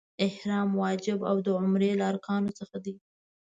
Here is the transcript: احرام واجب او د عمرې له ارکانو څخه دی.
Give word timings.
احرام 0.27 0.69
واجب 0.81 1.19
او 1.29 1.37
د 1.45 1.47
عمرې 1.59 1.91
له 1.99 2.03
ارکانو 2.11 2.49
څخه 2.59 2.77
دی. 2.85 2.93